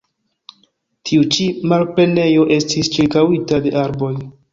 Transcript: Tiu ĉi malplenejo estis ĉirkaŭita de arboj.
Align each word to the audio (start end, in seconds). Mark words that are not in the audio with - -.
Tiu 1.09 1.27
ĉi 1.35 1.45
malplenejo 1.73 2.47
estis 2.57 2.89
ĉirkaŭita 2.95 3.61
de 3.67 3.75
arboj. 3.83 4.11